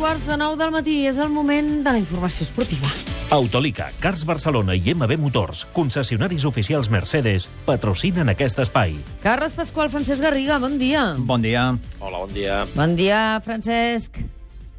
[0.00, 1.02] quarts de nou del matí.
[1.10, 2.88] És el moment de la informació esportiva.
[3.36, 8.96] Autolica, Cars Barcelona i MB Motors, concessionaris oficials Mercedes, patrocinen aquest espai.
[9.22, 11.04] Carles Pasqual, Francesc Garriga, bon dia.
[11.18, 11.70] Bon dia.
[12.00, 12.64] Hola, bon dia.
[12.74, 14.24] Bon dia, Francesc.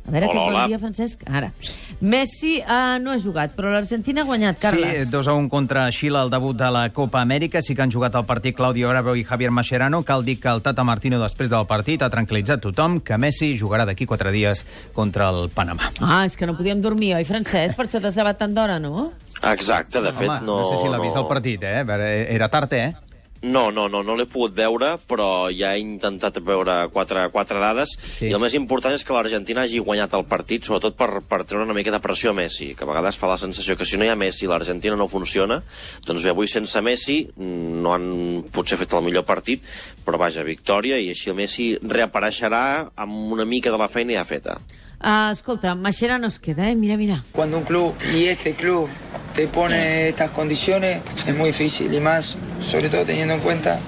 [0.08, 0.66] A veure, Hola, bon hola.
[0.68, 1.22] dia, Francesc.
[1.30, 1.52] Ara.
[2.02, 5.06] Messi uh, no ha jugat, però l'Argentina ha guanyat, Carles.
[5.06, 7.62] Sí, 2 a 1 contra Xile al debut de la Copa Amèrica.
[7.62, 10.02] Sí que han jugat el partit Claudio Bravo i Javier Mascherano.
[10.04, 13.86] Cal dir que el Tata Martino, després del partit, ha tranquil·litzat tothom que Messi jugarà
[13.86, 14.66] d'aquí 4 dies
[14.98, 15.94] contra el Panamà.
[16.02, 17.78] Ah, és que no podíem dormir, oi, Francesc?
[17.78, 19.12] Per això t'has llevat tant d'hora, no?
[19.54, 20.60] Exacte, de fet, Home, no...
[20.66, 21.24] no sé si l'ha vist no...
[21.24, 21.86] el partit, eh?
[22.34, 23.11] Era tard, eh?
[23.44, 27.96] No, no, no, no l'he pogut veure, però ja he intentat veure quatre, quatre dades,
[28.20, 28.28] Sí.
[28.30, 31.66] i el més important és que l'Argentina hagi guanyat el partit, sobretot per, per treure
[31.66, 34.06] una mica de pressió a Messi, que a vegades fa la sensació que si no
[34.06, 35.64] hi ha Messi i l'Argentina no funciona,
[36.06, 39.64] doncs bé, avui sense Messi no han potser fet el millor partit,
[40.06, 44.24] però vaja, victòria, i així el Messi reapareixerà amb una mica de la feina ja
[44.26, 44.60] feta.
[45.02, 46.76] Uh, escolta, Mascherano es queda, eh?
[46.76, 47.24] Mira, mira.
[47.32, 48.88] Cuando un club y este club
[49.36, 53.80] te pone estas condiciones es muy difícil y más, sobre todo teniendo en cuenta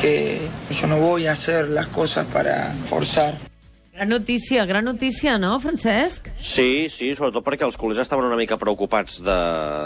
[0.00, 3.34] que yo no voy a hacer las cosas para forzar.
[3.94, 6.28] Gran notícia, gran notícia, no, Francesc?
[6.38, 9.36] Sí, sí, sobretot perquè els culers estaven una mica preocupats de,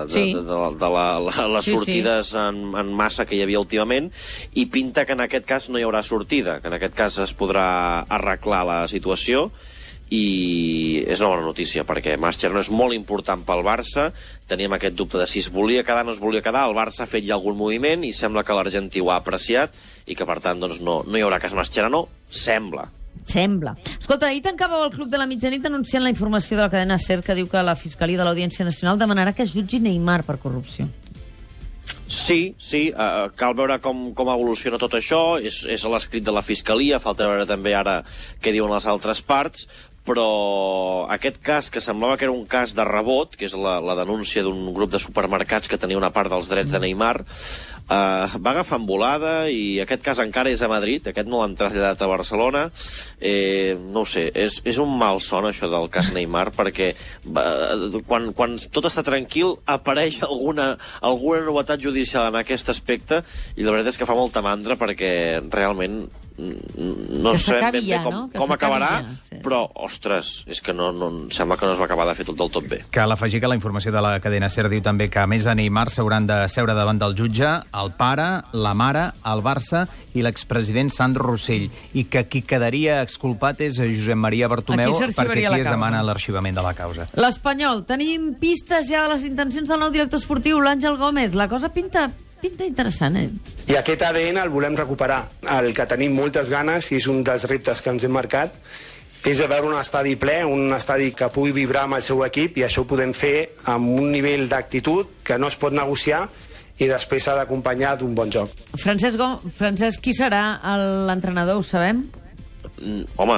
[0.09, 0.33] de, Sí.
[0.35, 1.77] de, de, de la, la, les Sí, sí.
[1.77, 4.11] sortides En, en massa que hi havia últimament
[4.59, 7.37] i pinta que en aquest cas no hi haurà sortida, que en aquest cas es
[7.39, 7.69] podrà
[8.09, 9.53] arreglar la situació
[10.11, 14.09] i és una bona notícia perquè Mascherano és molt important pel Barça.
[14.51, 17.11] Teníem aquest dubte de si es volia quedar no es volia quedar, el Barça ha
[17.11, 19.77] fet ja algun moviment i sembla que l'Argentí ho ha apreciat
[20.11, 22.89] i que per tant doncs, no, no hi haurà cas Mascherano, sembla.
[23.27, 23.77] Sembla.
[24.01, 27.21] Escolta, ahir tancàveu el Club de la Mitjanit anunciant la informació de la cadena SER
[27.23, 30.89] que diu que la Fiscalia de l'Audiència Nacional demanarà que es jutgi Neymar per corrupció.
[32.11, 36.43] Sí, sí, uh, cal veure com, com evoluciona tot això, és, és l'escrit de la
[36.43, 38.01] Fiscalia, falta veure també ara
[38.43, 39.69] què diuen les altres parts,
[40.07, 43.99] però aquest cas, que semblava que era un cas de rebot, que és la, la
[43.99, 47.19] denúncia d'un grup de supermercats que tenia una part dels drets de Neymar,
[47.91, 52.01] eh, va agafar volada i aquest cas encara és a Madrid, aquest no l'han traslladat
[52.01, 52.65] a Barcelona.
[53.21, 56.93] Eh, no sé, és, és un mal son això del cas Neymar, perquè
[57.27, 57.45] va,
[58.09, 63.23] quan, quan tot està tranquil apareix alguna, alguna novetat judicial en aquest aspecte
[63.57, 65.13] i la veritat és que fa molta mandra perquè
[65.51, 68.23] realment mm, no Que sabem ben bé ja, com, no?
[68.33, 69.41] Que com acabarà, ja, sí.
[69.45, 72.39] però, ostres, és que no, no, sembla que no es va acabar de fer tot
[72.39, 72.81] del tot bé.
[72.95, 75.55] Cal afegir que la informació de la cadena SER diu també que, a més de
[75.59, 79.85] Neymar, s'hauran de seure davant del jutge el pare, la mare, el Barça
[80.15, 85.47] i l'expresident Sandro Rossell, i que qui quedaria exculpat és Josep Maria Bartomeu, Aquí perquè
[85.51, 87.09] aquí es demana l'arxivament de la causa.
[87.21, 91.37] L'Espanyol, tenim pistes ja de les intencions del nou director esportiu, l'Àngel Gómez.
[91.39, 92.09] La cosa pinta,
[92.41, 93.29] pinta interessant, eh?
[93.71, 95.29] I aquest ADN el volem recuperar.
[95.59, 98.55] El que tenim moltes ganes, i és un dels reptes que ens hem marcat,
[99.25, 102.57] és de veure un estadi ple, un estadi que pugui vibrar amb el seu equip,
[102.59, 106.25] i això ho podem fer amb un nivell d'actitud que no es pot negociar
[106.81, 108.51] i després s'ha d'acompanyar d'un bon joc.
[108.81, 110.41] Francesc, Gó- Francesc, qui serà
[111.07, 112.07] l'entrenador, ho sabem?
[112.81, 113.37] Mm, Home,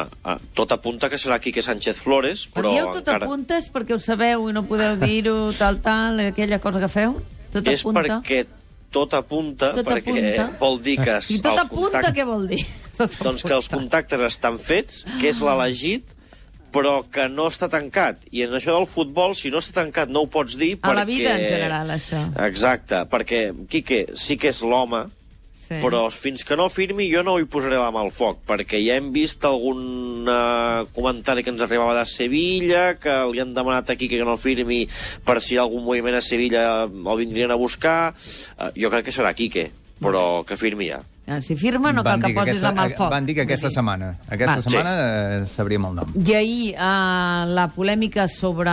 [0.54, 3.26] tot apunta que serà Quique Sánchez Flores, Quan però dieu tot encara...
[3.26, 7.16] apunta és perquè ho sabeu i no podeu dir-ho, tal, tal, aquella cosa que feu?
[7.50, 8.20] Tot és apunta?
[8.22, 8.44] perquè
[8.92, 10.48] tot apunta, Tot perquè apunta.
[10.60, 11.18] vol dir que...
[11.32, 12.62] I tot apunta, contactes- què vol dir?
[12.98, 16.10] Tot Doncs que els contactes estan fets, que és l'elegit,
[16.72, 18.20] però que no està tancat.
[18.32, 20.94] I en això del futbol, si no està tancat, no ho pots dir A perquè...
[21.00, 22.20] la vida, en general, això.
[22.46, 23.42] Exacte, perquè
[23.72, 25.02] Quique sí que és l'home,
[25.72, 25.80] Sí.
[25.84, 28.98] però fins que no firmi jo no hi posaré la mà al foc, perquè ja
[29.00, 34.10] hem vist algun uh, comentari que ens arribava de Sevilla, que li han demanat aquí
[34.10, 34.84] que no firmi
[35.24, 38.12] per si algun moviment a Sevilla el vindrien a buscar.
[38.58, 39.70] Uh, jo crec que serà Quique,
[40.02, 41.02] però que firmi ja.
[41.24, 43.10] Ah, Si firma, no cal que posis aquesta, la mà al foc.
[43.12, 44.62] Van dir que aquesta setmana, aquesta Va.
[44.64, 46.08] setmana eh, sabríem el nom.
[46.18, 48.72] I ahir eh, la polèmica sobre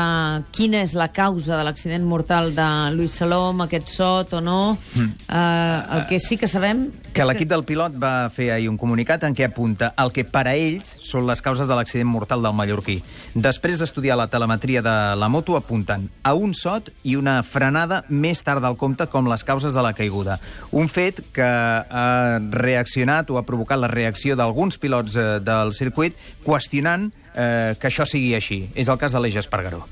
[0.52, 5.80] quina és la causa de l'accident mortal de Lluís Salom, aquest sot o no, eh,
[5.96, 6.88] el que sí que sabem...
[7.20, 10.46] Que l'equip del pilot va fer ahir un comunicat en què apunta el que per
[10.48, 12.96] a ells són les causes de l'accident mortal del mallorquí.
[13.36, 18.40] Després d'estudiar la telemetria de la moto, apunten a un sot i una frenada més
[18.48, 20.40] tard del compte com les causes de la caiguda.
[20.72, 26.16] Un fet que ha reaccionat o ha provocat la reacció d'alguns pilots eh, del circuit
[26.48, 28.70] qüestionant eh, que això sigui així.
[28.80, 29.84] És el cas de l'Eix Espargaró.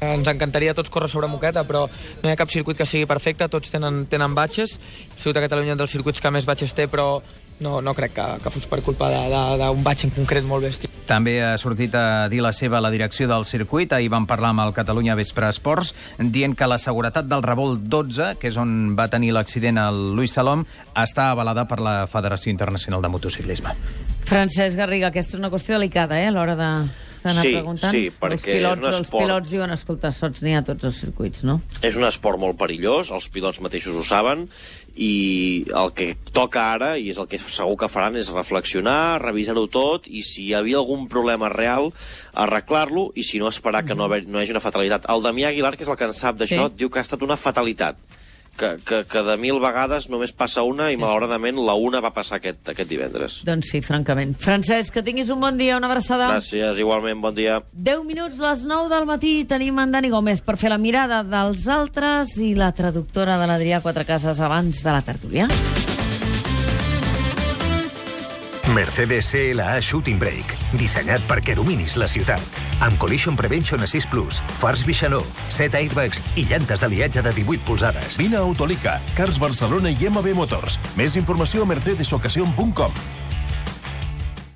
[0.00, 1.84] Ens encantaria a tots córrer sobre moqueta, però
[2.22, 4.78] no hi ha cap circuit que sigui perfecte, tots tenen, tenen batxes.
[4.80, 7.20] El Circuit de Catalunya és dels circuits que més batxes té, però
[7.60, 10.64] no, no crec que, que fos per culpa de- de- d'un batx en concret molt
[10.64, 10.88] bèstia.
[11.10, 13.92] També ha sortit a dir la seva a la direcció del circuit.
[13.92, 18.36] Ahir van parlar amb el Catalunya Vespre Esports, dient que la seguretat del revolt 12,
[18.40, 20.64] que és on va tenir l'accident el Luis Salom,
[20.94, 23.74] està avalada per la Federació Internacional de Motociclisme.
[24.24, 26.70] Francesc Garriga, aquesta és una qüestió delicada, eh, a l'hora de
[27.20, 27.92] S'ha anat Sí, preguntant.
[27.92, 30.64] sí, els perquè pilots, és un Els esport- pilots diuen, escolta, sots n'hi ha a
[30.64, 31.60] tots els circuits, no?
[31.82, 34.48] És un esport molt perillós, els pilots mateixos ho saben,
[34.96, 39.66] i el que toca ara, i és el que segur que faran, és reflexionar, revisar-ho
[39.68, 41.92] tot, i si hi havia algun problema real,
[42.34, 45.04] arreglar-lo, i si no, esperar que no, haver, no hi hagi una fatalitat.
[45.08, 46.74] El Damià Aguilar, que és el que en sap d'això, Sí.
[46.76, 47.96] diu que ha estat una fatalitat
[48.60, 52.38] que, que, que de mil vegades només passa una i malauradament la una va passar
[52.38, 53.40] aquest, aquest divendres.
[53.48, 54.36] Doncs sí, francament.
[54.42, 56.28] Francesc, que tinguis un bon dia, una abraçada.
[56.34, 57.60] Gràcies, igualment, bon dia.
[57.72, 61.66] 10 minuts, les 9 del matí, tenim en Dani Gómez per fer la mirada dels
[61.72, 65.48] altres i la traductora de l'Adrià Quatrecases abans de la tertúlia.
[68.70, 72.69] Mercedes CLA Shooting Brake, dissenyat perquè dominis la ciutat.
[72.80, 75.20] Amb Collision Prevention Assist Plus, fars Bixaló,
[75.52, 78.16] 7 airbags i llantes d'aliatge de 18 polzades.
[78.20, 80.80] Vine a Autolica, Cars Barcelona i MB Motors.
[80.96, 83.19] Més informació a mercedesocasion.com.